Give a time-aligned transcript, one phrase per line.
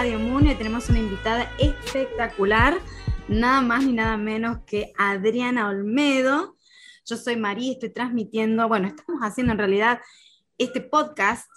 [0.00, 0.18] Radio.
[0.40, 2.78] Y tenemos una invitada espectacular,
[3.28, 6.56] nada más ni nada menos que Adriana Olmedo.
[7.04, 10.00] Yo soy María, estoy transmitiendo, bueno, estamos haciendo en realidad
[10.56, 11.50] este podcast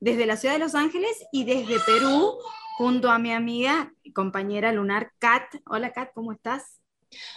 [0.00, 2.34] desde la ciudad de Los Ángeles y desde Perú,
[2.76, 5.44] junto a mi amiga y compañera lunar Kat.
[5.64, 6.77] Hola Kat, ¿cómo estás?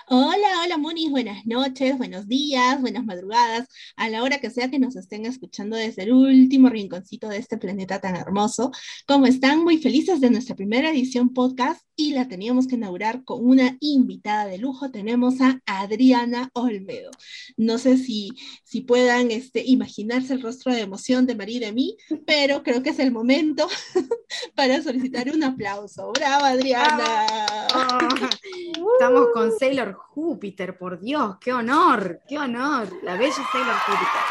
[0.09, 4.79] Hola, hola Monis, buenas noches, buenos días, buenas madrugadas, a la hora que sea que
[4.79, 8.71] nos estén escuchando desde el último rinconcito de este planeta tan hermoso.
[9.07, 13.45] Como están muy felices de nuestra primera edición podcast y la teníamos que inaugurar con
[13.45, 17.11] una invitada de lujo, tenemos a Adriana Olmedo.
[17.55, 18.31] No sé si,
[18.65, 22.83] si puedan este, imaginarse el rostro de emoción de María y de mí, pero creo
[22.83, 23.67] que es el momento
[24.55, 26.11] para solicitar un aplauso.
[26.13, 27.27] ¡Bravo, Adriana!
[28.93, 34.21] estamos con Sailor Júpiter, por Dios, qué honor, qué honor, la bella Sailor Júpiter.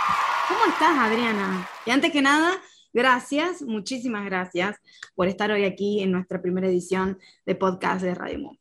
[0.48, 1.68] ¿Cómo estás, Adriana?
[1.86, 2.60] Y antes que nada,
[2.92, 4.76] gracias, muchísimas gracias
[5.14, 8.59] por estar hoy aquí en nuestra primera edición de podcast de Radio Mundo.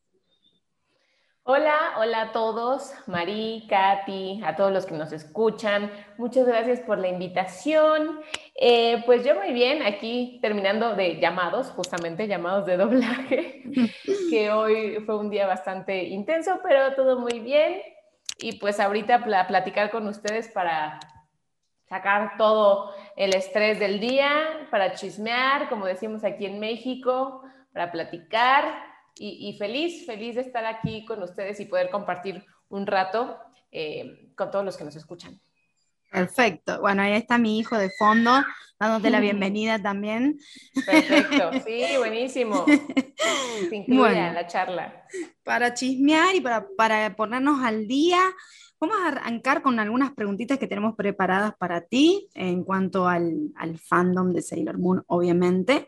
[1.52, 5.92] Hola, hola a todos, Marí, Katy, a todos los que nos escuchan.
[6.20, 8.20] Muchas gracias por la invitación.
[8.54, 13.64] Eh, pues yo muy bien, aquí terminando de llamados, justamente llamados de doblaje,
[14.30, 17.82] que hoy fue un día bastante intenso, pero todo muy bien.
[18.38, 21.00] Y pues ahorita platicar con ustedes para
[21.88, 27.42] sacar todo el estrés del día, para chismear, como decimos aquí en México,
[27.74, 28.89] para platicar
[29.20, 33.38] y, feliz, feliz de estar aquí con ustedes y poder compartir un rato
[33.72, 35.40] eh, con todos los que nos escuchan.
[36.10, 36.80] Perfecto.
[36.82, 38.32] Bueno, ahí está mi hijo de fondo,
[38.80, 40.40] dándote la bienvenida también.
[40.86, 42.66] Perfecto, sí, buenísimo.
[43.70, 45.04] Se incluye la charla.
[45.44, 48.20] Para chismear y para, para ponernos al día,
[48.80, 53.78] vamos a arrancar con algunas preguntitas que tenemos preparadas para ti en cuanto al, al
[53.78, 55.88] fandom de Sailor Moon, obviamente.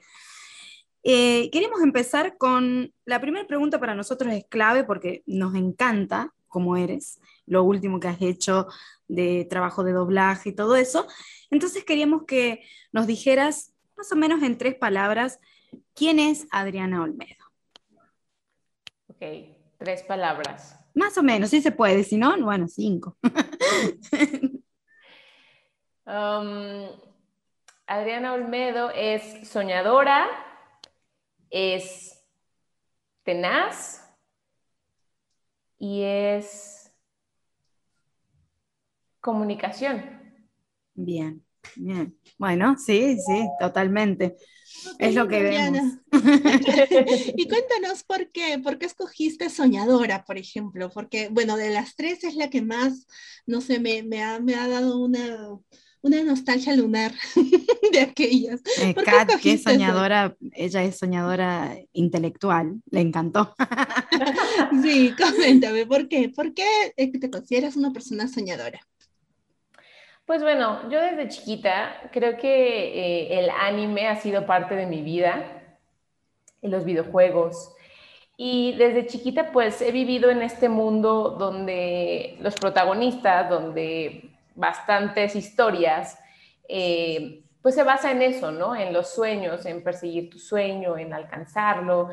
[1.04, 6.78] Eh, queremos empezar con la primera pregunta para nosotros es clave porque nos encanta cómo
[6.78, 8.68] eres, lo último que has hecho
[9.08, 11.08] de trabajo de doblaje y todo eso.
[11.50, 15.40] Entonces queríamos que nos dijeras más o menos en tres palabras
[15.94, 17.46] quién es Adriana Olmedo.
[19.08, 19.22] Ok,
[19.78, 20.78] tres palabras.
[20.94, 23.18] Más o menos, sí se puede, si no, bueno, cinco.
[26.04, 26.90] Um,
[27.86, 30.28] Adriana Olmedo es soñadora,
[31.52, 32.24] es
[33.24, 34.02] tenaz
[35.78, 36.92] y es
[39.20, 40.20] comunicación.
[40.94, 41.46] Bien,
[41.76, 42.18] bien.
[42.38, 44.36] Bueno, sí, sí, totalmente.
[44.98, 46.00] es lo que vemos.
[47.38, 52.24] y cuéntanos por qué, por qué escogiste Soñadora, por ejemplo, porque, bueno, de las tres
[52.24, 53.08] es la que más,
[53.46, 55.60] no sé, me, me ha dado una,
[56.02, 57.12] una nostalgia lunar
[57.92, 58.62] de aquellas.
[58.82, 63.54] Eh, Kat, que es soñadora, ella es soñadora intelectual, le encantó.
[64.84, 66.30] sí, coméntame, ¿por qué?
[66.30, 68.80] ¿Por qué te consideras una persona soñadora?
[70.26, 75.02] Pues bueno, yo desde chiquita creo que eh, el anime ha sido parte de mi
[75.02, 75.62] vida,
[76.62, 77.74] en los videojuegos.
[78.38, 86.18] Y desde chiquita pues he vivido en este mundo donde los protagonistas, donde bastantes historias,
[86.68, 88.76] eh, pues se basa en eso, ¿no?
[88.76, 92.10] En los sueños, en perseguir tu sueño, en alcanzarlo.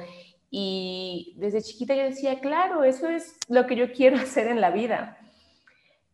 [0.50, 4.70] Y desde chiquita yo decía, claro, eso es lo que yo quiero hacer en la
[4.70, 5.18] vida.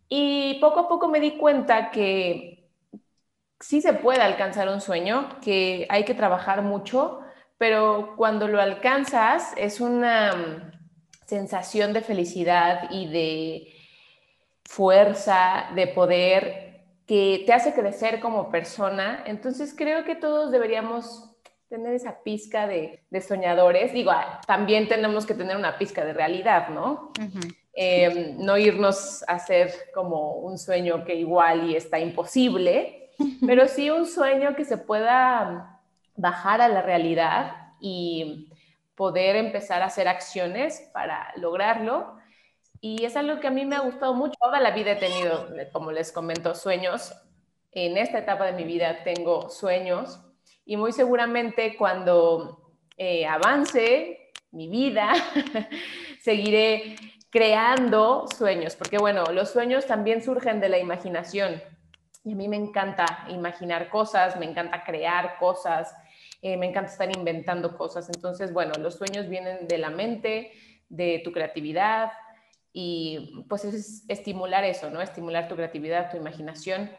[0.08, 2.70] Y poco a poco me di cuenta que
[3.58, 7.20] sí se puede alcanzar un sueño, que hay que trabajar mucho,
[7.58, 10.72] pero cuando lo alcanzas es una mm,
[11.26, 13.73] sensación de felicidad y de
[14.68, 16.64] fuerza, de poder
[17.06, 19.22] que te hace crecer como persona.
[19.26, 21.30] Entonces creo que todos deberíamos
[21.68, 23.92] tener esa pizca de, soñadores.
[23.92, 27.12] Digo, ah, también tenemos que tener una pizca de realidad, ¿no?
[27.72, 33.10] Em, no irnos a hacer como un sueño que igual y está imposible,
[33.46, 35.80] pero sí un sueño que se pueda
[36.16, 38.48] bajar a la realidad y
[38.94, 42.16] poder empezar a hacer acciones para lograrlo
[42.86, 44.34] y es algo que a mí me ha gustado mucho.
[44.38, 47.14] Toda la vida he tenido, como les comento, sueños.
[47.72, 50.20] En esta etapa de mi vida tengo sueños
[50.66, 55.14] y muy seguramente cuando eh, avance mi vida,
[56.20, 56.96] seguiré
[57.30, 61.62] creando sueños, porque bueno, los sueños también surgen de la imaginación.
[62.22, 65.96] Y a mí me encanta imaginar cosas, me encanta crear cosas,
[66.42, 68.10] eh, me encanta estar inventando cosas.
[68.14, 70.52] Entonces, bueno, los sueños vienen de la mente,
[70.90, 72.12] de tu creatividad,
[72.76, 75.00] y pues es estimular eso, ¿no?
[75.00, 76.90] Estimular tu creatividad, tu imaginación.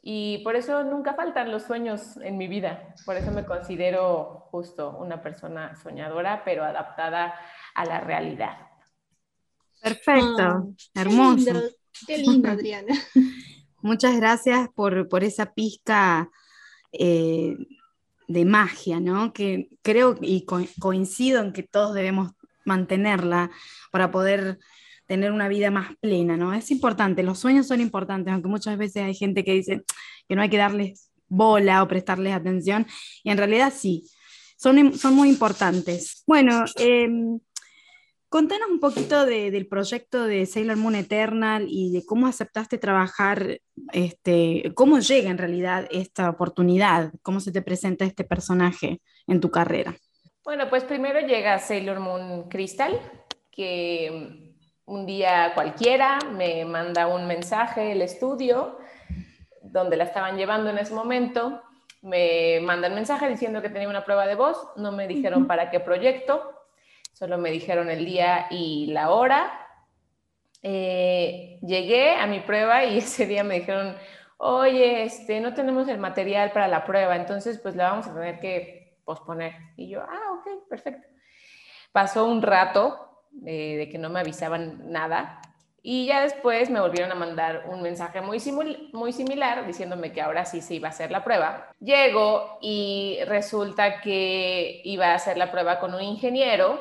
[0.00, 2.94] Y por eso nunca faltan los sueños en mi vida.
[3.04, 7.34] Por eso me considero justo una persona soñadora, pero adaptada
[7.74, 8.56] a la realidad.
[9.82, 10.64] Perfecto, ah,
[10.94, 11.52] hermoso.
[12.06, 12.94] Qué lindo, Adriana.
[13.82, 16.30] Muchas gracias por, esa pizca
[16.90, 17.54] eh,
[18.28, 19.34] de magia, ¿no?
[19.34, 22.32] Que creo y coincido en que todos debemos
[22.64, 23.50] mantenerla
[23.90, 24.58] para poder
[25.06, 26.52] tener una vida más plena, ¿no?
[26.52, 29.82] Es importante, los sueños son importantes, aunque muchas veces hay gente que dice
[30.28, 32.86] que no hay que darles bola o prestarles atención,
[33.22, 34.08] y en realidad sí,
[34.56, 36.22] son, son muy importantes.
[36.26, 37.38] Bueno, em,
[38.28, 43.60] Contanos un poquito del proyecto de Sailor Moon Eternal y de cómo aceptaste trabajar,
[43.92, 49.50] este, cómo llega en realidad esta oportunidad, cómo se te presenta este personaje en tu
[49.50, 49.96] carrera.
[50.44, 53.00] Bueno, pues primero llega Sailor Moon Crystal,
[53.52, 54.45] que
[54.86, 58.78] un día cualquiera me manda un mensaje el estudio
[59.60, 61.60] donde la estaban llevando en ese momento.
[62.02, 65.70] Me manda el mensaje diciendo que tenía una prueba de voz, no me dijeron para
[65.70, 66.52] qué proyecto,
[67.12, 69.66] solo me dijeron el día y la hora.
[70.62, 73.96] Eh, llegué a mi prueba y ese día me dijeron,
[74.36, 78.38] oye, este, no tenemos el material para la prueba, entonces pues la vamos a tener
[78.38, 79.52] que posponer.
[79.76, 81.08] Y yo, ah, ok, perfecto.
[81.90, 83.05] Pasó un rato
[83.44, 85.40] eh, de que no me avisaban nada
[85.88, 88.40] y ya después me volvieron a mandar un mensaje muy,
[88.92, 91.70] muy similar diciéndome que ahora sí se iba a hacer la prueba.
[91.78, 96.80] Llego y resulta que iba a hacer la prueba con un ingeniero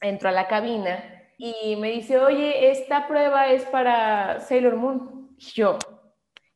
[0.00, 5.34] entro a la cabina y me dice, oye, esta prueba es para Sailor Moon.
[5.36, 5.76] Y yo,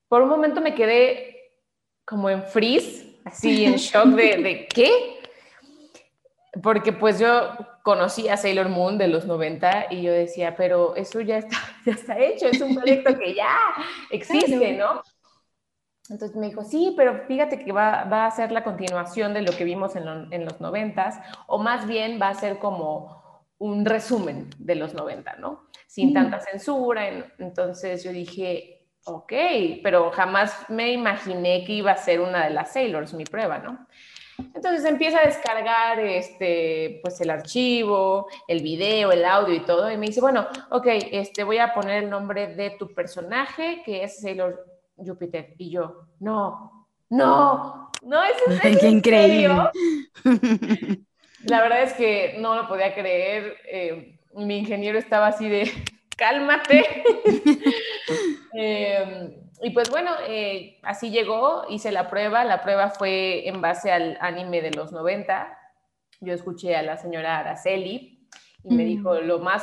[0.06, 1.50] por un momento me quedé
[2.04, 5.15] como en freeze, así en shock de, de qué.
[6.62, 11.20] Porque pues yo conocí a Sailor Moon de los 90 y yo decía, pero eso
[11.20, 11.56] ya está,
[11.86, 13.56] ya está hecho, es un proyecto que ya
[14.10, 15.02] existe, ¿no?
[16.08, 19.52] Entonces me dijo, sí, pero fíjate que va, va a ser la continuación de lo
[19.52, 24.50] que vimos en, en los 90 o más bien va a ser como un resumen
[24.58, 25.66] de los 90, ¿no?
[25.86, 27.08] Sin tanta censura.
[27.38, 29.32] Entonces yo dije, ok,
[29.82, 33.86] pero jamás me imaginé que iba a ser una de las Sailors mi prueba, ¿no?
[34.38, 39.96] Entonces empieza a descargar este, pues el archivo, el video, el audio y todo, y
[39.96, 44.20] me dice, bueno, ok, este, voy a poner el nombre de tu personaje, que es
[44.20, 44.66] Sailor
[44.96, 45.54] Jupiter.
[45.58, 49.70] Y yo, no, no, no, es en Qué increíble.
[51.44, 53.56] La verdad es que no lo podía creer.
[53.66, 55.70] Eh, mi ingeniero estaba así de,
[56.16, 57.04] cálmate.
[58.58, 62.44] Em, y pues bueno, eh, así llegó, hice la prueba.
[62.44, 65.58] La prueba fue en base al anime de los 90.
[66.20, 68.26] Yo escuché a la señora Araceli
[68.64, 69.26] y me dijo mm.
[69.26, 69.62] lo más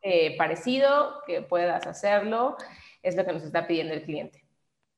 [0.00, 2.56] eh, parecido que puedas hacerlo
[3.02, 4.44] es lo que nos está pidiendo el cliente.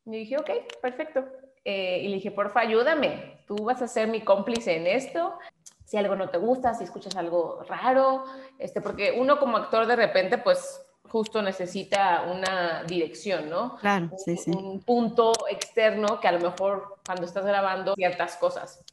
[0.06, 1.24] Y dije, ok, perfecto.
[1.64, 3.42] y le dije, porfa, ayúdame.
[3.48, 5.38] Tú vas a ser mi cómplice en esto
[5.84, 8.24] si algo no te gusta, si escuchas algo raro,
[8.58, 10.83] este, porque uno como actor de repente, pues
[11.14, 13.76] justo necesita una dirección, ¿no?
[13.76, 14.50] Claro, sí, sí.
[14.50, 18.84] Un punto externo que a lo mejor cuando estás grabando ciertas cosas.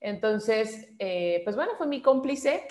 [0.00, 2.66] Entonces, eh, pues bueno, fue mi cómplice.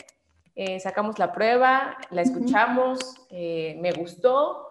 [0.53, 4.67] Eh, sacamos la prueba, la escuchamos, eh, me gustó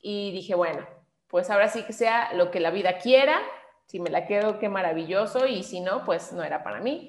[0.00, 0.86] y dije, bueno,
[1.28, 3.42] pues ahora sí que sea lo que la vida quiera.
[3.84, 5.46] Si me la quedo, qué maravilloso.
[5.46, 7.08] Y si no, pues no era para mí.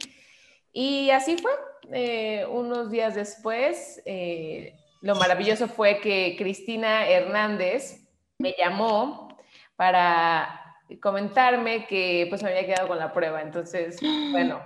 [0.73, 1.51] Y así fue.
[1.93, 8.07] Eh, unos días después, eh, lo maravilloso fue que Cristina Hernández
[8.39, 9.37] me llamó
[9.75, 13.41] para comentarme que pues me había quedado con la prueba.
[13.41, 13.99] Entonces,
[14.31, 14.61] bueno.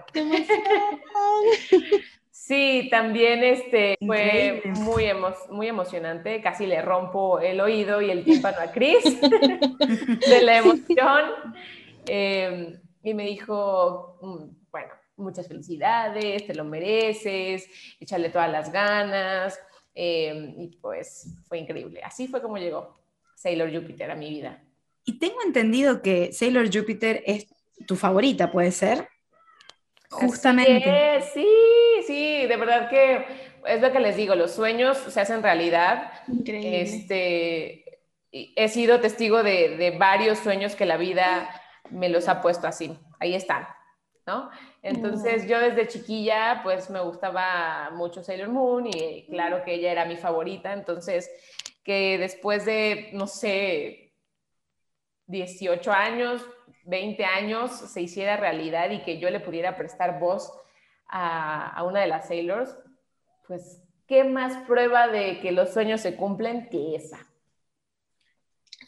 [2.31, 5.05] sí, también este, fue muy,
[5.49, 6.41] muy emocionante.
[6.41, 11.31] Casi le rompo el oído y el tímpano a Cris de la emoción.
[12.07, 14.61] Eh, y me dijo, mm,
[15.21, 17.69] muchas felicidades, te lo mereces,
[17.99, 19.59] échale todas las ganas.
[19.93, 22.01] Em, y pues fue increíble.
[22.03, 22.97] Así fue como llegó
[23.35, 24.63] Sailor Jupiter a mi vida.
[25.03, 27.47] Y tengo entendido que Sailor Jupiter es
[27.87, 29.07] tu favorita, ¿puede ser?
[30.09, 31.21] Justamente.
[31.33, 31.47] sí,
[32.05, 33.25] sí, de verdad que
[33.65, 36.11] es lo que les digo, los sueños se hacen realidad.
[36.27, 36.81] Increíble.
[36.81, 41.49] Este, he sido testigo de, de varios sueños que la vida
[41.89, 42.97] me los ha puesto así.
[43.19, 43.67] Ahí están,
[44.25, 44.49] ¿no?
[44.81, 50.05] Entonces yo desde chiquilla pues me gustaba mucho Sailor Moon y claro que ella era
[50.05, 51.29] mi favorita, entonces
[51.83, 54.13] que después de, no sé,
[55.27, 56.45] 18 años,
[56.85, 60.51] 20 años se hiciera realidad y que yo le pudiera prestar voz
[61.07, 62.75] a, una de las Sailors,
[63.47, 67.30] pues qué más prueba de que los sueños se cumplen que esa.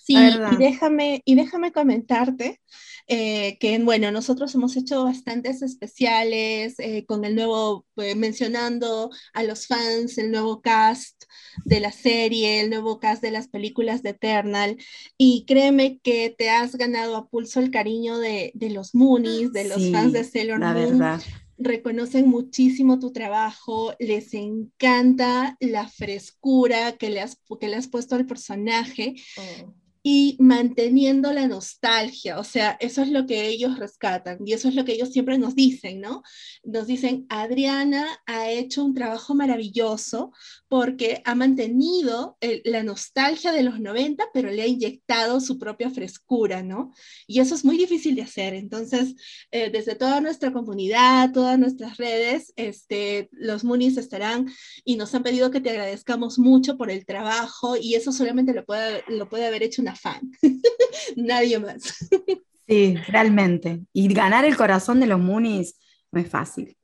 [0.06, 2.60] Sí, y déjame, y déjame comentarte
[3.08, 9.44] eh, que, bueno, nosotros hemos hecho bastantes especiales eh, con el nuevo, eh, mencionando a
[9.44, 11.24] los fans, el nuevo cast
[11.64, 14.76] de la serie, el nuevo cast de las películas de Eternal,
[15.18, 19.70] y créeme que te has ganado a pulso el cariño de, de los Moonies, de
[19.70, 21.00] los fans de Sailor la Moon.
[21.00, 21.22] Verdad
[21.56, 28.16] reconocen muchísimo tu trabajo, les encanta la frescura que le has, que le has puesto
[28.16, 29.16] al personaje.
[29.38, 34.68] Oh y manteniendo la nostalgia, o sea, eso es lo que ellos rescatan y eso
[34.68, 36.24] es lo que ellos siempre nos dicen, ¿no?
[36.62, 40.34] Nos dicen, Adriana ha hecho un trabajo maravilloso
[40.68, 46.64] porque ha mantenido la nostalgia de los 90, pero le ha inyectado su propia frescura,
[46.64, 46.92] ¿no?
[47.26, 48.54] Y eso es muy difícil de hacer.
[48.56, 49.16] Entonces,
[49.52, 54.52] eh, desde toda nuestra comunidad, todas nuestras redes, este, los Moonies estarán
[54.84, 58.66] y nos han pedido que te agradezcamos mucho por el trabajo y eso solamente lo
[58.66, 60.22] puede, lo puede haber hecho una fan,
[61.16, 62.10] nadie más.
[62.68, 63.82] sí, realmente.
[63.94, 65.80] Y ganar el corazón de los Moonies
[66.12, 66.76] no es fácil.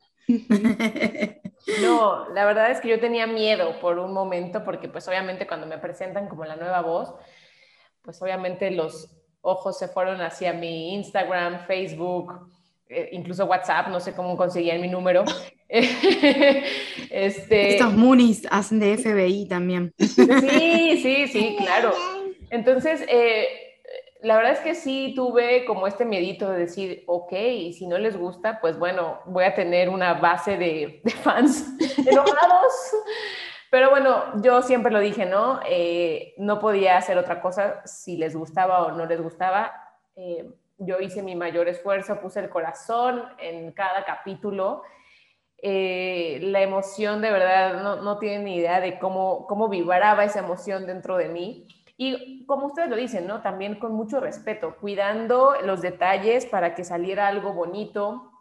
[1.82, 5.68] No, la verdad es que yo tenía miedo por un momento, porque pues obviamente cuando
[5.68, 7.14] me presentan como la nueva voz,
[8.02, 12.52] pues obviamente los ojos se fueron hacia mi Instagram, Facebook,
[12.88, 15.24] eh, incluso WhatsApp, no sé cómo conseguían mi número.
[15.68, 16.64] este...
[17.74, 19.94] Estos Moonies hacen de FBI también.
[19.98, 21.94] Sí, sí, sí, claro.
[22.50, 23.70] Entonces, eh,
[24.22, 27.98] la verdad es que sí tuve como este miedito de decir, ok, y si no
[27.98, 31.74] les gusta, pues bueno, voy a tener una base de, fans
[32.06, 32.74] enojados.
[33.72, 35.60] Pero bueno, yo siempre lo dije, ¿no?
[35.70, 39.72] Eh, no podía hacer otra cosa si les gustaba o no les gustaba.
[40.16, 44.82] Eh, yo hice mi mayor esfuerzo, puse el corazón en cada capítulo.
[45.62, 50.86] la emoción de verdad no, no tienen ni idea de cómo, cómo vibraba esa emoción
[50.88, 51.68] dentro de mí.
[52.02, 53.42] Y como ustedes lo dicen, ¿no?
[53.42, 58.32] También con mucho respeto, cuidando los detalles para que saliera algo bonito.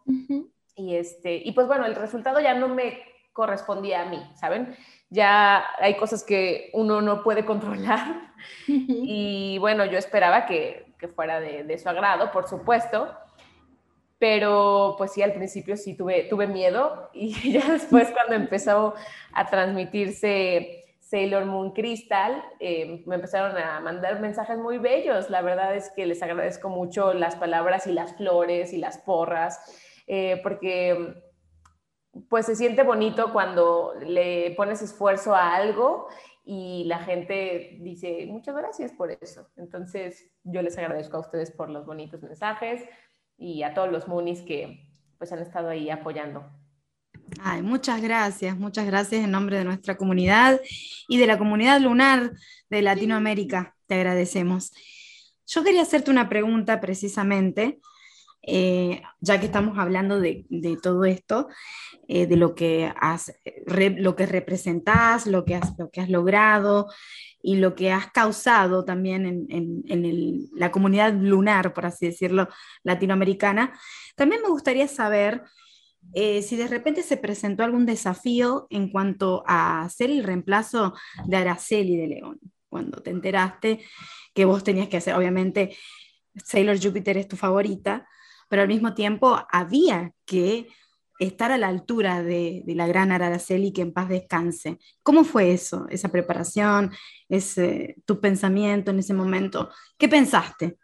[0.76, 4.76] Y este, y pues bueno, el resultado ya no me correspondía a mí, ¿saben?
[5.10, 8.28] Ya hay cosas que uno no puede controlar.
[8.68, 13.12] Y bueno, yo esperaba que, que fuera de, de, su agrado, por supuesto.
[14.20, 18.94] Pero pues sí, al principio sí tuve, tuve miedo y ya después cuando empezó
[19.32, 25.30] a transmitirse Sailor Moon Crystal, eh, me empezaron a mandar mensajes muy bellos.
[25.30, 29.58] La verdad es que les agradezco mucho las palabras y las flores y las porras,
[30.06, 31.14] eh, porque
[32.28, 36.08] pues se siente bonito cuando le pones esfuerzo a algo
[36.44, 39.48] y la gente dice muchas gracias por eso.
[39.56, 42.84] Entonces yo les agradezco a ustedes por los bonitos mensajes
[43.38, 46.44] y a todos los Moonies que pues han estado ahí apoyando.
[47.62, 50.60] Muchas gracias, muchas gracias en nombre de nuestra comunidad
[51.08, 52.32] y de la comunidad lunar
[52.70, 53.74] de Latinoamérica.
[53.86, 54.72] Te agradecemos.
[55.46, 57.80] Yo quería hacerte una pregunta precisamente,
[58.42, 60.46] eh, ya que estamos hablando de,
[60.82, 61.48] todo esto,
[62.06, 63.32] eh, de lo que, has,
[63.66, 66.88] lo que representás, lo que has, lo que has logrado
[67.42, 72.48] y lo que has causado también en, la comunidad lunar, por así decirlo,
[72.82, 73.78] latinoamericana.
[74.16, 75.42] También me gustaría saber
[76.14, 80.94] eh, si de repente se presentó algún desafío en cuanto a ser el reemplazo
[81.26, 83.80] de Araceli de León, cuando te enteraste
[84.34, 85.76] que vos tenías que hacer, obviamente,
[86.44, 88.06] Sailor Jupiter es tu favorita,
[88.48, 90.68] pero al mismo tiempo había que
[91.18, 94.78] estar a la altura de, la gran Araceli que en paz descanse.
[95.02, 96.92] ¿Cómo fue eso, esa preparación,
[97.28, 99.70] ese, tu pensamiento en ese momento?
[99.98, 100.78] ¿Qué pensaste?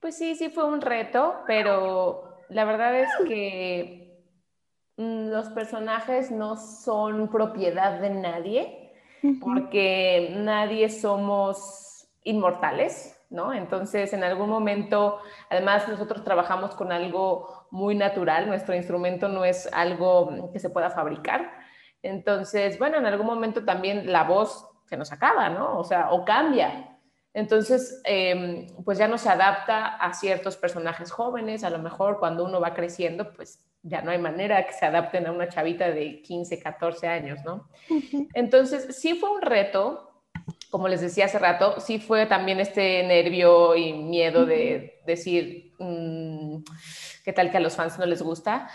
[0.00, 4.22] Pues sí, sí fue un reto, pero la verdad es que
[4.96, 8.92] mm, los personajes no son propiedad de nadie,
[9.40, 13.52] porque nadie somos inmortales, ¿no?
[13.52, 15.18] Entonces, en algún momento,
[15.50, 20.90] además nosotros trabajamos con algo muy natural, nuestro instrumento no es algo que se pueda
[20.90, 21.50] fabricar.
[22.02, 25.78] Entonces, bueno, en algún momento también la voz se nos acaba, ¿no?
[25.78, 26.97] O sea, o cambia.
[27.34, 32.44] Entonces, em, pues ya no se adapta a ciertos personajes jóvenes, a lo mejor cuando
[32.44, 36.20] uno va creciendo, pues ya no hay manera que se adapten a una chavita de
[36.22, 37.68] 15, 14 años, ¿no?
[38.34, 40.22] Entonces, sí fue un reto,
[40.70, 46.58] como les decía hace rato, sí fue también este nervio y miedo de decir, mm,
[47.24, 48.68] ¿qué tal que a los fans no les gusta?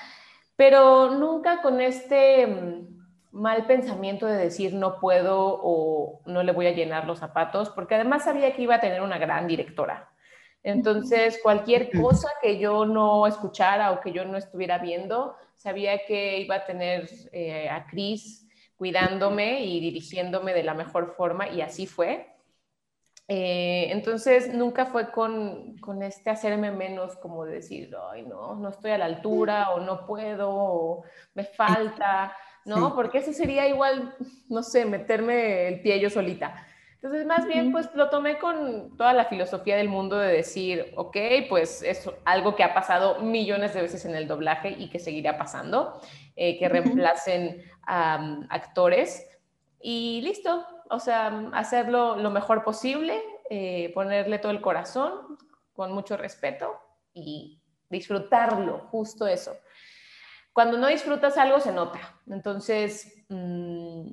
[0.56, 2.93] Pero nunca con este mm,
[3.34, 7.96] mal pensamiento de decir no puedo o no le voy a llenar los zapatos, porque
[7.96, 10.10] además sabía que iba a tener una gran directora.
[10.62, 16.40] Entonces, cualquier cosa que yo no escuchara o que yo no estuviera viendo, sabía que
[16.40, 18.48] iba a tener eh, a Cris
[18.78, 22.30] cuidándome y dirigiéndome de la mejor forma y así fue.
[23.28, 28.92] Eh, entonces nunca fue con, con, este hacerme menos como decir, ay, no, no estoy
[28.92, 32.96] a la altura o no puedo o me falta, ¿no?
[32.96, 34.16] Porque eso sería igual,
[34.50, 36.66] no sé, meterme el pie yo solita.
[36.96, 41.18] Entonces, más bien, pues lo tomé con toda la filosofía del mundo de decir, ok,
[41.50, 45.38] pues es algo que ha pasado millones de veces en el doblaje y que seguirá
[45.38, 46.00] pasando,
[46.38, 49.28] eh, que reemplacen a actores
[49.82, 55.38] y listo, o sea, hacerlo lo mejor posible, eh, ponerle todo el corazón
[55.74, 56.80] con mucho respeto
[57.14, 59.58] y disfrutarlo, justo eso.
[60.54, 64.12] Cuando no disfrutas algo se nota, entonces, mm,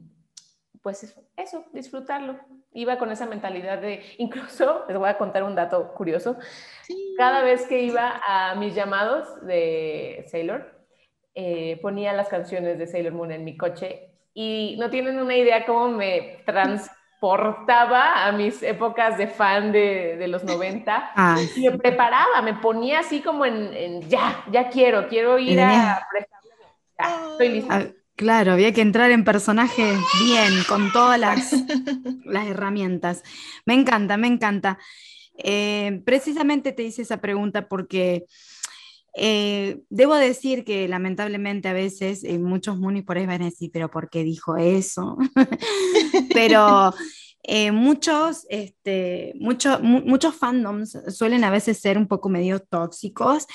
[0.83, 2.39] pues eso, disfrutarlo.
[2.73, 6.37] Iba con esa mentalidad de, incluso, les voy a contar un dato curioso,
[7.17, 10.81] cada vez que iba a mis llamados de Sailor,
[11.35, 15.67] eh, ponía las canciones de Sailor Moon en mi coche y no tienen una idea
[15.67, 16.43] cómo me
[17.21, 21.13] transportaba a mis épocas de fan de, los 90
[21.55, 26.07] y me preparaba, me ponía así como en, ya, ya quiero, quiero ir a
[26.99, 27.75] ya, estoy lista.
[27.75, 27.87] Ah,
[28.17, 29.83] claro, había que entrar en personaje
[30.25, 31.53] bien, con todas las,
[32.25, 33.23] las herramientas.
[33.67, 34.79] Me encanta, me encanta.
[35.37, 38.27] Eh, precisamente te hice esa pregunta porque
[39.15, 43.71] eh, debo decir que lamentablemente a veces eh, muchos munis por ahí van a decir,
[43.73, 45.17] pero ¿por qué dijo eso?
[46.35, 46.93] pero
[47.43, 53.47] eh, muchos, este, muchos fandoms suelen a veces ser un poco medio tóxicos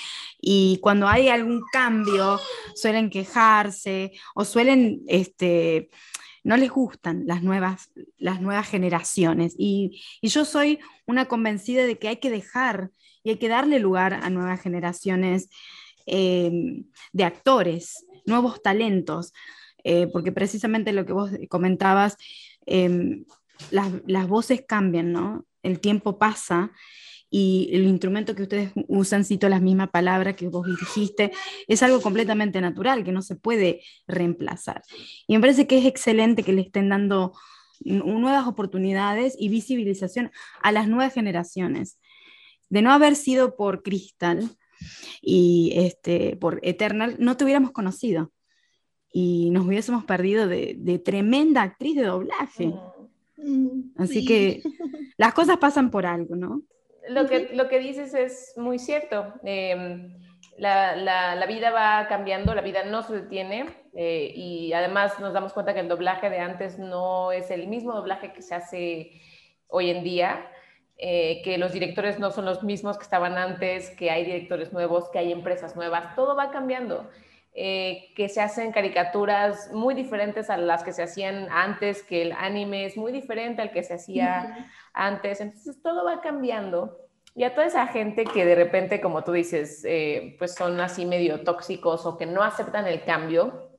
[0.42, 2.40] y cuando hay algún cambio
[2.76, 5.90] suelen quejarse o suelen, este,
[6.44, 9.56] no les gustan las nuevas, las nuevas generaciones.
[9.58, 12.92] Y yo soy una convencida de que hay que dejar
[13.26, 15.50] y hay que darle lugar a nuevas generaciones
[16.06, 19.34] eh, de actores, nuevos talentos,
[19.84, 22.18] eh, porque precisamente lo que vos comentabas,
[22.68, 23.26] em,
[23.72, 25.46] las, voces cambian, ¿no?
[25.64, 26.72] El tiempo pasa
[27.32, 31.32] y el instrumento que ustedes usan, cito las mismas palabras que vos dijiste,
[31.68, 34.84] es algo completamente natural, que no se puede reemplazar.
[35.28, 37.34] Y me parece que es excelente que le estén dando
[37.84, 41.98] nuevas oportunidades y visibilización a las nuevas generaciones
[42.70, 44.50] de no haber sido por Crystal
[45.22, 48.32] y este, por Eternal, no te hubiéramos conocido
[49.12, 52.74] y nos hubiésemos perdido de, tremenda actriz de doblaje.
[53.38, 54.62] Mm, Así que
[55.18, 56.64] las cosas pasan por algo, ¿no?
[57.08, 59.34] Lo que, lo que dices es muy cierto.
[59.44, 60.12] Em,
[60.58, 65.74] la, vida va cambiando, la vida no se detiene eh, y además nos damos cuenta
[65.74, 69.12] que el doblaje de antes no es el mismo doblaje que se hace
[69.68, 70.50] hoy en día.
[70.98, 75.10] Eh, que los directores no son los mismos que estaban antes, que hay directores nuevos,
[75.10, 77.10] que hay empresas nuevas, todo va cambiando.
[77.58, 82.34] Eh, que se hacen caricaturas muy diferentes a las que se hacían antes, que el
[82.34, 86.98] anime es muy diferente al que se hacía antes, entonces todo va cambiando.
[87.34, 91.06] Y a toda esa gente que de repente, como tú dices, eh, pues son así
[91.06, 93.72] medio tóxicos o que no aceptan el cambio,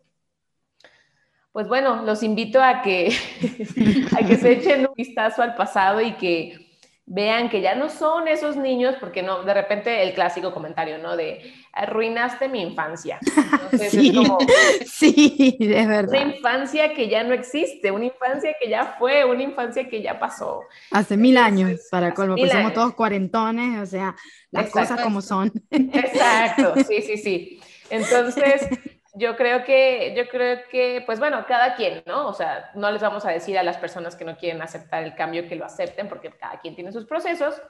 [1.53, 3.09] pues bueno, los invito a que,
[4.19, 6.66] a que se echen un vistazo al pasado y que
[7.07, 11.17] vean que ya no son esos niños, porque no, de repente el clásico comentario, ¿no?
[11.17, 13.21] De arruinaste mi infancia.
[13.63, 14.39] Entonces sí, es como,
[14.87, 16.21] sí, es verdad.
[16.21, 20.19] Una infancia que ya no existe, una infancia que ya fue, una infancia que ya
[20.19, 20.63] pasó.
[20.91, 24.17] Hace mil años, para colmo, porque somos todos cuarentones, o sea,
[24.51, 25.53] las cosas como son.
[25.71, 27.61] Exacto, sí, sí, sí.
[27.91, 28.69] Entonces,
[29.17, 32.29] yo creo que, yo creo que, pues bueno, cada quien, ¿no?
[32.29, 35.15] O sea, no les vamos a decir a las personas que no quieren aceptar el
[35.15, 37.61] cambio que lo acepten, porque cada quien tiene sus procesos.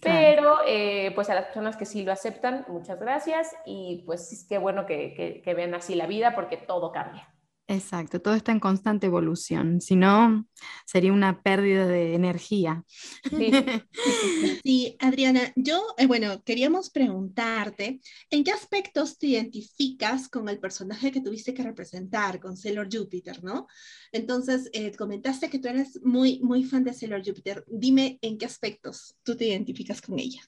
[0.00, 4.56] Pero, eh, pues a las personas que sí lo aceptan, muchas gracias y pues qué
[4.56, 7.28] bueno que, que, que vean así la vida porque todo cambia.
[7.70, 10.44] Exacto, todo está en constante evolución, si no,
[10.86, 12.84] sería una pérdida de energía.
[14.64, 21.12] Sí, Adriana, yo, eh, bueno, queríamos preguntarte, ¿en qué aspectos te identificas con el personaje
[21.12, 23.68] que tuviste que representar, con Sailor Jupiter, ¿no?
[24.12, 27.64] Entonces, eh, comentaste que tú eres muy, muy fan de Sailor Jupiter.
[27.68, 30.40] Dime en qué aspectos tú te identificas con ella.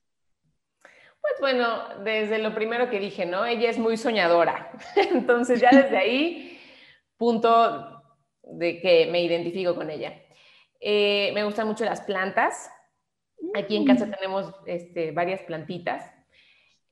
[1.21, 3.45] Pues bueno, desde lo primero que dije, ¿no?
[3.45, 4.73] Ella es muy soñadora.
[4.97, 6.52] Entonces ya desde ahí
[7.23, 8.03] punto
[8.43, 10.13] de que me identifico con ella.
[10.81, 12.69] Eh, me gustan mucho las plantas.
[13.55, 14.11] Aquí en casa mm.
[14.11, 16.13] tenemos este, varias plantitas.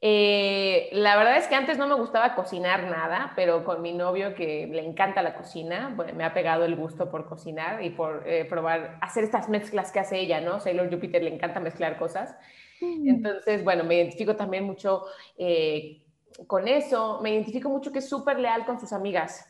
[0.01, 4.37] Eh, la verdad es que antes no me gustaba cocinar nada, pero con mi novio
[4.37, 8.45] que le encanta la cocina, me ha pegado el gusto por cocinar y por eh,
[8.45, 10.61] probar, hacer estas mezclas que hace ella, ¿no?
[10.61, 12.37] Sailor Jupiter le encanta mezclar cosas.
[12.81, 13.09] Mm.
[13.09, 15.07] Entonces, bueno, me identifico también mucho
[16.47, 17.19] con eso.
[17.21, 19.50] Me identifico mucho que es súper leal con sus amigas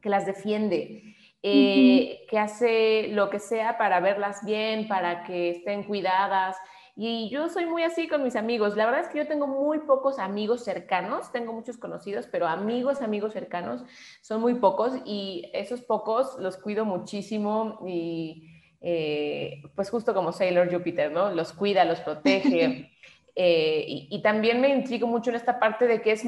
[0.00, 5.84] que las defiende, eh, que hace lo que sea para verlas bien, para que estén
[5.84, 6.56] cuidadas.
[6.96, 8.76] Y yo soy muy así con mis amigos.
[8.76, 13.02] La verdad es que yo tengo muy pocos amigos cercanos, tengo muchos conocidos, pero amigos,
[13.02, 13.84] amigos cercanos
[14.20, 20.72] son muy pocos y esos pocos los cuido muchísimo y eh, pues justo como Sailor
[20.72, 21.30] Jupiter, ¿no?
[21.30, 22.92] Los cuida, los protege.
[23.40, 26.24] Eh, y, y, también me intrigo mucho en esta parte de que es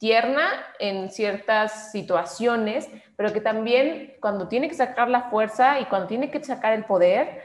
[0.00, 6.08] tierna en ciertas situaciones, pero que también cuando tiene que sacar la fuerza y cuando
[6.08, 7.42] tiene que sacar el poder,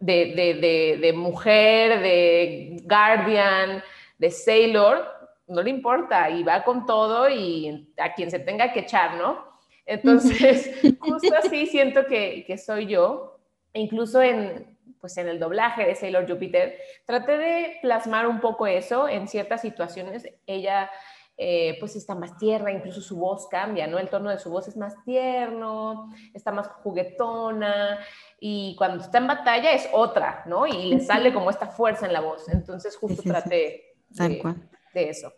[0.00, 3.82] de, mujer, de guardian,
[4.18, 5.06] de sailor,
[5.46, 9.46] no le importa y va con todo y a quien se tenga que echar, ¿no?
[9.86, 13.38] Entonces, justo así siento que, soy yo,
[13.72, 19.08] incluso en, pues en el doblaje de Sailor Jupiter, traté de plasmar un poco eso
[19.08, 20.28] en ciertas situaciones.
[20.46, 20.90] Ella
[21.36, 23.98] eh, pues está más tierna, incluso su voz cambia, ¿no?
[23.98, 27.98] El tono de su voz es más tierno, está más juguetona
[28.38, 30.64] y cuando está en batalla es otra, ¿no?
[30.64, 32.48] Y le sale como esta fuerza en la voz.
[32.48, 35.32] Entonces justo traté de, eso.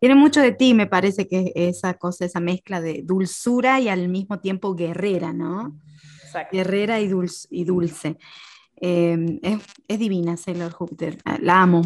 [0.00, 4.08] Tiene mucho de ti, me parece que esa cosa, esa mezcla de dulzura y al
[4.08, 5.78] mismo tiempo guerrera, ¿no?
[6.52, 8.18] Guerrera y, dulce, y dulce.
[8.76, 11.82] Em, es, divina Sailor Júpiter, la amo.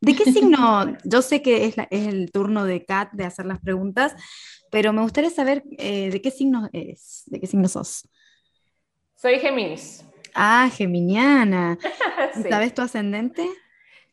[0.00, 0.96] ¿De qué signo?
[1.04, 4.14] Yo sé que es, el turno de Kat de hacer las preguntas,
[4.70, 8.08] pero me gustaría saber eh, de qué signo es, de qué signo sos.
[9.16, 10.04] Soy Géminis.
[10.34, 11.78] Ah, geminiana.
[12.48, 13.46] ¿Sabes tu ascendente?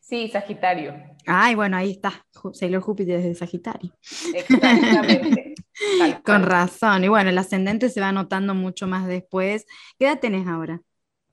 [0.00, 0.94] Sí, Sagitario.
[1.26, 2.26] Ay, bueno, ahí está.
[2.52, 3.92] Sailor Júpiter desde Sagitario.
[4.34, 5.47] Exactamente.
[6.24, 7.04] Con razón.
[7.04, 9.66] Y bueno, el ascendente se va notando mucho más después.
[9.98, 10.80] ¿Qué edad tenés ahora?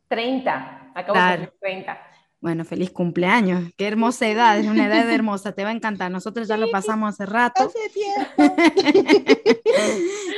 [0.07, 1.99] 30, acabo de cumplir 30.
[2.45, 3.71] Bueno, feliz cumpleaños.
[3.75, 6.11] Qué hermosa edad, es una edad hermosa, te va a encantar.
[6.11, 7.63] Nosotros ya lo pasamos hace rato.
[7.63, 8.55] Hace tiempo.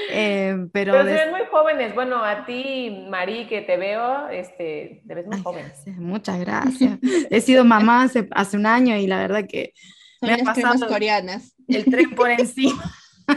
[0.10, 1.94] Eh, pero, pero se ven muy jóvenes.
[1.94, 5.72] Bueno, a ti, Mari, que te veo, este, te ves muy joven.
[5.98, 6.98] muchas gracias.
[7.30, 9.74] He sido mamá hace, hace, un año y la verdad que
[10.22, 11.54] me ha pasado coreanas.
[11.68, 12.84] el tren por encima.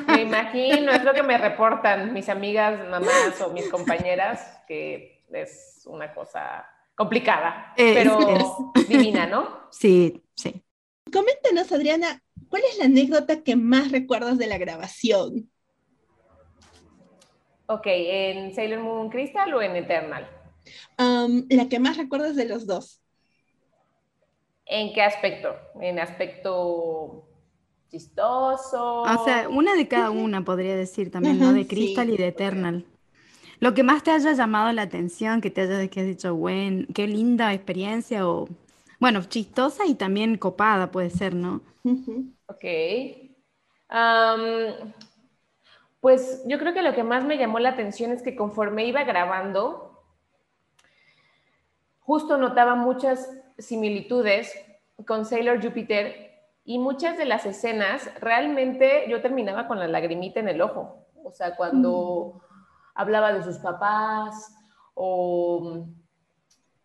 [0.07, 5.83] Me imagino, es lo que me reportan mis amigas, mamás o mis compañeras, que es
[5.87, 9.68] una cosa complicada, pero divina, ¿no?
[9.70, 10.62] Sí, sí.
[11.12, 15.50] Coméntanos, Adriana, ¿cuál es la anécdota que más recuerdas de la grabación?
[17.66, 20.29] Ok, ¿en Sailor Moon Crystal o en Eternal?
[20.98, 23.00] Um, la que más recuerdas de los dos.
[24.66, 25.57] ¿En qué aspecto?
[25.81, 27.30] ¿En aspecto
[27.90, 29.03] chistoso?
[29.03, 31.53] O sea, una de cada una podría decir también, ¿no?
[31.53, 32.87] De Crystal y de Eternal.
[33.59, 36.87] Lo que más te haya llamado la atención, que te haya que has dicho, bueno,
[36.94, 38.48] qué linda experiencia o,
[38.98, 41.61] bueno, chistosa y también copada puede ser, ¿no?
[42.46, 42.64] Ok.
[46.00, 49.05] pues yo creo que lo que más me llamó la atención es que conforme iba
[49.05, 50.03] grabando,
[51.98, 54.55] justo notaba muchas similitudes
[55.07, 56.30] con Sailor Jupiter
[56.70, 61.04] y muchas de las escenas realmente yo terminaba con la lagrimita en el ojo.
[61.24, 62.42] O sea, cuando
[62.94, 64.54] hablaba de sus papás
[64.94, 65.85] o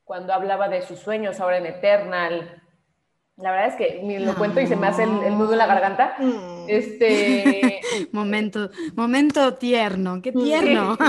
[0.04, 2.64] cuando hablaba de sus sueños ahora en Eternal.
[3.38, 5.68] La verdad es que ni lo cuento y se me hace el, nudo en la
[5.68, 6.16] garganta.
[6.18, 6.66] Mm.
[6.68, 7.80] Este...
[8.12, 10.98] momento, momento tierno, qué tierno.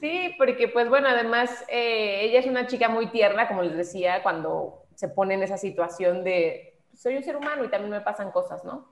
[0.00, 0.34] Sí.
[0.36, 4.86] porque pues bueno, además eh, ella es una chica muy tierna, como les decía, cuando
[4.96, 8.64] se pone en esa situación de soy un ser humano y también me pasan cosas,
[8.64, 8.88] ¿no?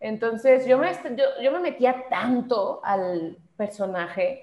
[0.00, 4.42] Entonces yo me, yo, yo me metía tanto al, personaje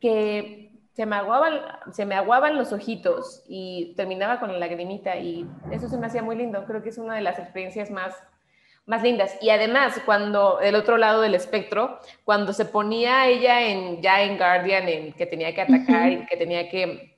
[0.00, 1.60] que se me, aguaban,
[1.92, 6.22] se me aguaban los ojitos y terminaba con la lagrimita y eso se me hacía
[6.22, 6.64] muy lindo.
[6.66, 8.14] Creo que es una de las experiencias más,
[8.84, 9.36] más lindas.
[9.40, 14.36] Y además, cuando del otro lado del espectro, cuando se ponía ella en, ya en
[14.36, 17.13] Guardian, en que tenía que atacar y que tenía que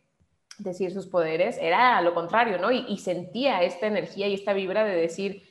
[0.58, 2.70] decir sus poderes, era lo contrario, ¿no?
[2.70, 5.42] Y, sentía esta energía y esta vibra de decir,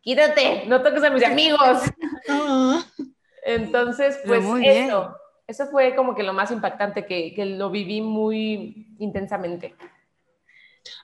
[0.00, 1.82] quítate, no toques a mis amigos.
[3.44, 8.94] Entonces, pues eso, eso fue como que lo más impactante, que, que lo viví muy
[8.98, 9.74] intensamente.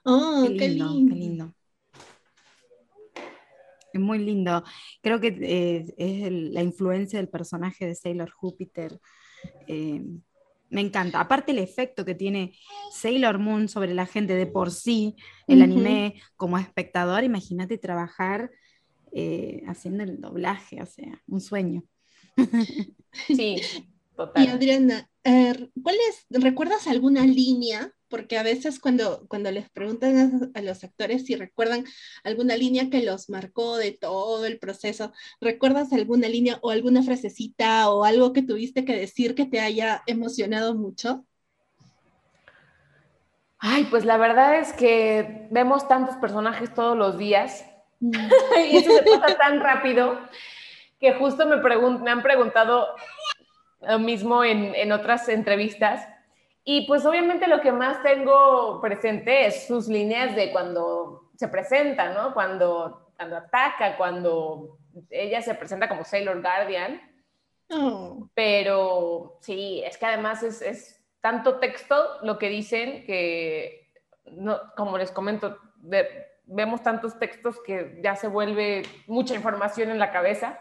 [0.05, 1.55] Oh, qué lindo, qué lindo.
[3.92, 4.62] Es muy lindo.
[5.01, 9.01] Creo que eh, es la influencia del personaje de Sailor Júpiter.
[9.66, 10.03] Eh,
[10.70, 11.20] me encanta.
[11.20, 12.54] Aparte el efecto que tiene
[12.92, 18.50] Sailor Moon sobre la gente de por sí, el anime, como espectador, imagínate trabajar
[19.12, 21.85] eh, haciendo el doblaje, o sea, un sueño.
[23.26, 23.57] Sí,
[24.37, 30.51] y Adriana, er, ¿cuál es, recuerdas alguna línea porque a veces cuando, cuando les preguntan
[30.55, 31.85] a, los actores si recuerdan
[32.25, 37.90] alguna línea que los marcó de todo el proceso, ¿recuerdas alguna línea o alguna frasecita
[37.90, 41.25] o algo que tuviste que decir que te haya emocionado mucho?
[43.59, 47.64] Ay, pues la verdad es que vemos tantos personajes todos los días
[48.01, 48.12] mm.
[48.71, 50.18] y eso se pasa tan rápido
[51.01, 52.87] que justo me, me han preguntado
[53.81, 56.07] lo mismo en, en otras entrevistas
[56.70, 62.12] y pues obviamente lo que más tengo presente es sus líneas de cuando se presenta,
[62.12, 62.35] ¿no?
[62.35, 64.76] Cuando, cuando ataca, cuando
[65.09, 67.00] ella se presenta como Sailor Guardian.
[67.70, 68.28] Oh.
[68.35, 73.90] Pero sí, es que además es, es, tanto texto lo que dicen que,
[74.26, 75.57] no, como les comento,
[76.44, 80.61] vemos tantos textos que ya se vuelve mucha información en la cabeza.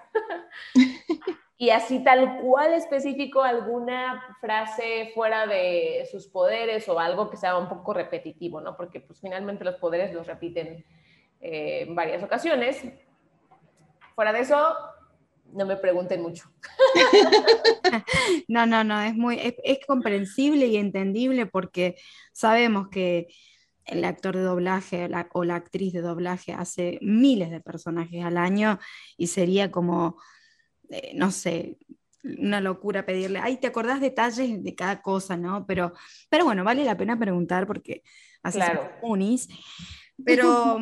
[1.59, 7.57] y así tal cual específico alguna frase fuera de sus poderes o algo que sea
[7.57, 8.77] un poco repetitivo, ¿no?
[8.77, 10.85] Porque pues finalmente los poderes los repiten
[11.41, 12.83] eh, en varias ocasiones.
[14.13, 14.75] Fuera de eso,
[15.51, 16.51] no me pregunten mucho.
[18.47, 21.95] no, no, no, es muy, es, comprensible y entendible porque
[22.33, 23.27] sabemos que
[23.85, 28.77] el actor de doblaje o la actriz de doblaje hace miles de personajes al año
[29.15, 30.17] y sería como
[30.89, 31.77] eh, no sé,
[32.23, 35.65] una locura pedirle, ay, ¿te acordás detalles de cada cosa, no?
[35.65, 35.93] Pero,
[36.29, 38.03] pero bueno, vale la pena preguntar porque
[38.43, 38.89] así claro.
[39.01, 39.47] unis.
[40.25, 40.79] Pero,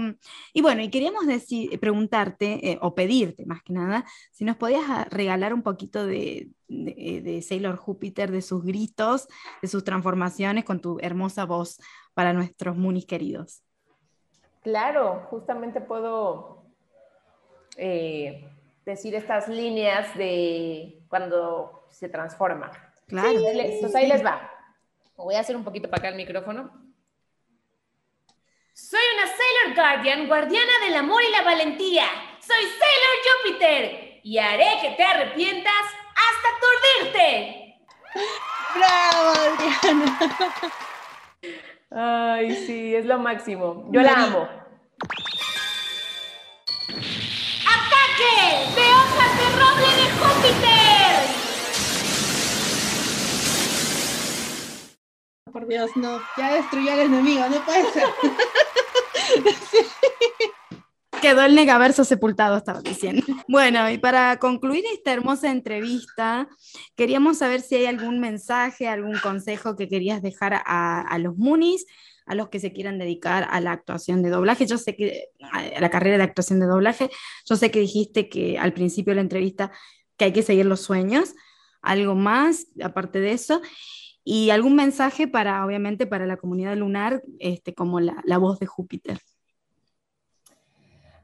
[0.54, 4.84] y bueno, y queríamos decir, preguntarte, eh, o pedirte más que nada, si nos podías
[4.88, 9.28] ah, regalar un poquito de, de, de, Sailor Júpiter, de sus gritos,
[9.62, 11.82] de sus transformaciones con tu hermosa voz
[12.13, 13.62] para nuestros Munis queridos.
[14.63, 16.63] Claro, justamente puedo
[17.76, 18.50] eh,
[18.86, 22.71] decir estas líneas de cuando se transforma.
[23.08, 23.39] Claro.
[23.48, 24.52] Entonces ahí les va.
[25.17, 26.71] Voy a hacer un poquito para acá el micrófono.
[28.74, 32.06] Soy una Sailor Guardian, guardiana del amor y la valentía.
[32.39, 35.74] Soy Sailor Júpiter y haré que te arrepientas
[36.15, 36.48] hasta
[37.08, 37.80] aturdirte.
[38.76, 39.30] ¡Bravo,
[39.82, 40.19] Adriana!
[41.91, 43.88] Ay, sí, es lo máximo.
[43.91, 44.50] Yo la amo.
[48.75, 51.15] ¡De hojas de roble de Júpiter!
[55.51, 56.19] Por Dios, no.
[56.38, 58.03] Ya destruyó al enemigo, no puede ser.
[61.21, 63.23] Quedó el negaverso sepultado, estaba diciendo.
[63.47, 66.47] Bueno, y para concluir esta hermosa entrevista,
[66.95, 71.85] queríamos saber si hay algún mensaje, algún consejo que querías dejar a, a los Munis
[72.25, 74.65] a los que se quieran dedicar a la actuación de doblaje.
[74.65, 77.09] Yo sé que, a la carrera de actuación de doblaje,
[77.45, 79.71] yo sé que dijiste que al principio de la entrevista
[80.17, 81.35] que hay que seguir los sueños,
[81.81, 83.61] algo más aparte de eso,
[84.23, 88.65] y algún mensaje para, obviamente, para la comunidad lunar, este, como la, la voz de
[88.65, 89.19] Júpiter.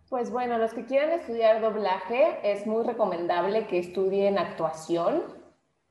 [0.08, 5.24] Pues bueno, los que quieran estudiar doblaje, es muy recomendable que estudien actuación,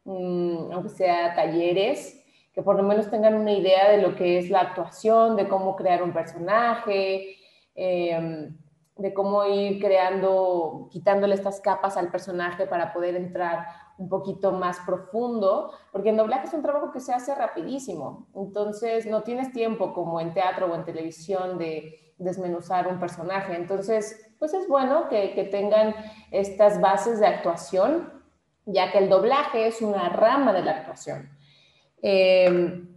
[0.04, 2.19] mm, aunque sea talleres,
[2.52, 5.76] que por lo menos tengan una idea de lo que es la actuación, de cómo
[5.76, 7.36] crear un personaje,
[7.74, 8.56] em,
[8.96, 14.78] de cómo ir creando, quitándole estas capas al personaje para poder entrar un poquito más
[14.80, 19.92] profundo, porque en doblaje es un trabajo que se hace rapidísimo, entonces no tienes tiempo
[19.94, 25.32] como en teatro o en televisión de desmenuzar un personaje, entonces pues es bueno que,
[25.34, 25.94] que tengan
[26.30, 28.10] estas bases de actuación,
[28.66, 31.30] ya que el doblaje es una rama de la actuación.
[32.02, 32.88] Em,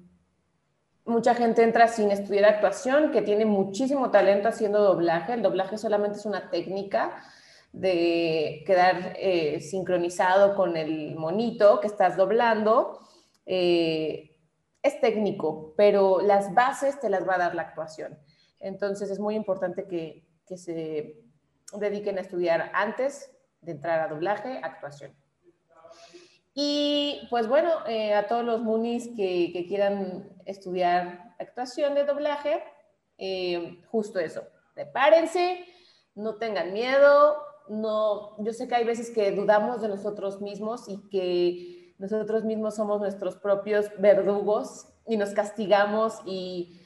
[1.06, 5.34] mucha gente entra sin estudiar actuación, que tiene muchísimo talento haciendo doblaje.
[5.34, 7.24] El doblaje solamente es una técnica
[7.72, 13.00] de quedar eh, sincronizado con el monito que estás doblando.
[13.46, 14.38] Eh,
[14.82, 18.18] es técnico, pero las bases te las va a dar la actuación.
[18.60, 21.22] Entonces es muy importante que, que se
[21.74, 25.13] dediquen a estudiar antes de entrar a doblaje, actuación.
[26.54, 32.63] Y pues bueno, eh, a todos los munis que, quieran estudiar actuación de doblaje,
[33.18, 34.44] eh, justo eso,
[34.76, 35.66] prepárense,
[36.16, 37.38] no tengan miedo,
[37.70, 42.76] no, yo sé que hay veces que dudamos de nosotros mismos y que nosotros mismos
[42.76, 46.80] somos nuestros propios verdugos y nos castigamos y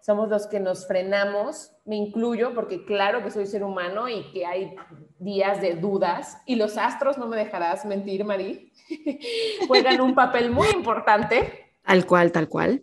[0.00, 4.46] somos los que nos frenamos, me incluyo porque claro que soy ser humano y que
[4.46, 4.74] hay
[5.18, 8.72] días de dudas y los astros, no me dejarás mentir, Marí,
[9.68, 11.72] juegan un papel muy importante.
[11.84, 12.82] Tal cual, tal cual.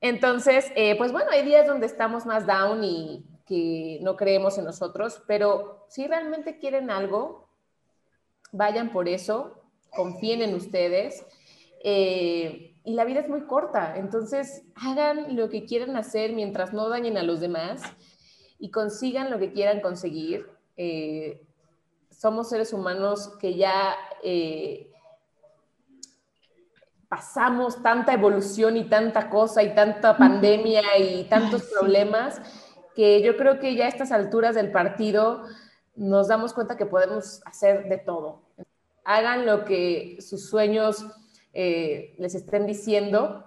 [0.00, 4.64] Entonces, eh, pues bueno, hay días donde estamos más down y que no creemos en
[4.64, 7.48] nosotros, pero si realmente quieren algo,
[8.52, 11.24] vayan por eso, confíen en ustedes.
[11.82, 16.88] Eh, y la vida es muy corta, entonces hagan lo que quieran hacer mientras no
[16.88, 17.82] dañen a los demás
[18.58, 20.48] y consigan lo que quieran conseguir.
[20.78, 21.46] Eh,
[22.08, 24.90] somos seres humanos que ya eh,
[27.10, 32.40] pasamos tanta evolución y tanta cosa y tanta pandemia y tantos problemas
[32.94, 35.42] que yo creo que ya a estas alturas del partido
[35.94, 38.40] nos damos cuenta que podemos hacer de todo.
[39.04, 41.04] Hagan lo que sus sueños
[41.60, 43.44] eh, les estén diciendo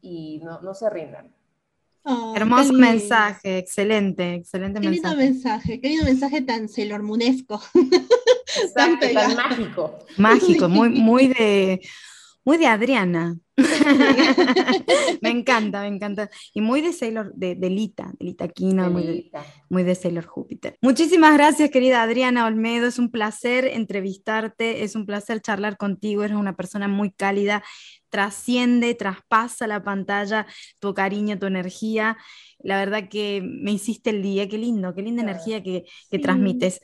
[0.00, 1.32] y no, no se rindan.
[2.34, 5.14] Hermoso mensaje, excelente, excelente qué mensaje.
[5.14, 7.02] Lindo mensaje, qué lindo mensaje tan Sailor
[8.74, 9.96] tan, tan mágico.
[10.16, 11.80] Mágico, muy, muy de
[12.44, 13.36] muy de Adriana.
[15.20, 16.30] me encanta, me encanta.
[16.54, 19.30] Y muy de Sailor, de, de Lita, de Lita Quino, muy de,
[19.68, 20.76] muy de Sailor Júpiter.
[20.80, 22.86] Muchísimas gracias, querida Adriana Olmedo.
[22.86, 26.24] Es un placer entrevistarte, es un placer charlar contigo.
[26.24, 27.62] Eres una persona muy cálida,
[28.08, 30.46] trasciende, traspasa la pantalla
[30.80, 32.16] tu cariño, tu energía
[32.62, 35.84] la verdad que me hiciste el día, qué lindo, qué linda energía que,
[36.22, 36.80] transmites.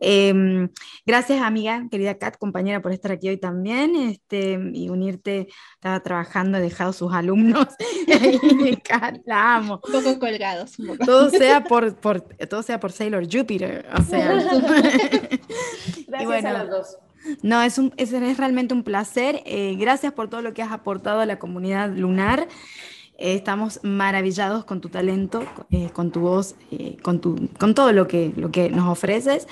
[0.00, 0.68] Em,
[1.04, 5.48] gracias, amiga, querida Kat, compañera, por estar aquí hoy también este, y unirte.
[5.74, 7.66] Estaba trabajando, he dejado sus alumnos.
[8.84, 9.80] Kat, la amo.
[9.84, 10.76] Un poco colgados.
[11.04, 13.86] Todo, sea por, por, todo sea por Sailor Jupiter.
[13.98, 14.34] O sea.
[16.06, 16.98] gracias a los dos.
[17.42, 19.42] No, es, un, es, realmente un placer.
[19.44, 22.48] Eh, gracias por todo lo que has aportado a la comunidad lunar.
[23.18, 27.92] Eh, estamos maravillados con tu talento, eh, con tu voz, eh, con, tu, con todo
[27.92, 29.48] lo que, lo que nos ofreces.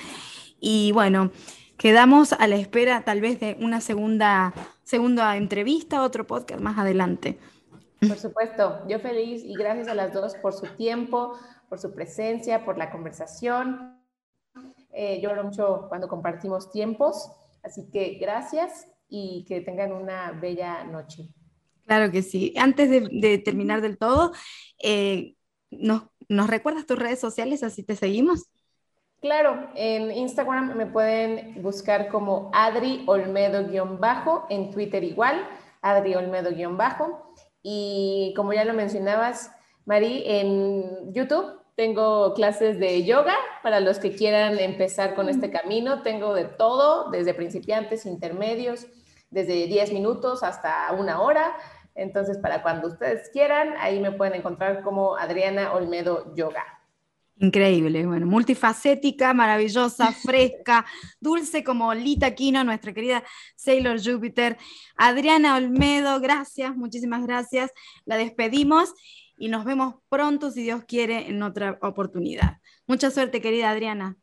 [0.61, 1.31] Y bueno,
[1.77, 4.53] quedamos a la espera tal vez de una segunda,
[4.83, 7.37] segunda entrevista, otro podcast más adelante.
[7.99, 11.33] Por supuesto, yo feliz y gracias a las dos por su tiempo,
[11.67, 13.99] por su presencia, por la conversación.
[15.21, 17.31] yo oro mucho cuando compartimos tiempos,
[17.63, 21.33] así que gracias y que tengan una bella noche.
[21.87, 22.53] Claro que sí.
[22.57, 24.33] Antes de, terminar del todo,
[24.83, 25.35] eh,
[25.71, 26.03] ¿nos,
[26.47, 28.49] recuerdas tus redes sociales así te seguimos?
[29.21, 35.47] Claro, en Instagram me pueden buscar como Adri Olmedo-bajo, en Twitter igual,
[35.81, 37.33] Adri Olmedo-bajo.
[37.63, 39.51] Y como ya lo mencionabas,
[39.85, 46.01] Mari, en YouTube tengo clases de yoga para los que quieran empezar con este camino.
[46.01, 48.87] Tengo de todo, desde principiantes, intermedios,
[49.29, 51.55] desde 10 minutos hasta una hora.
[51.97, 56.63] Entonces, para cuando ustedes quieran, ahí me pueden encontrar como Adriana Olmedo Yoga.
[57.39, 60.85] Increíble, bueno, multifacética, maravillosa, fresca,
[61.19, 63.23] dulce como Lita Quino, nuestra querida
[63.55, 64.57] Sailor Jupiter.
[64.95, 67.71] Adriana Olmedo, gracias, muchísimas gracias.
[68.05, 68.93] La despedimos
[69.37, 72.57] y nos vemos pronto, si Dios quiere, en otra oportunidad.
[72.87, 74.17] Mucha suerte, querida Adriana.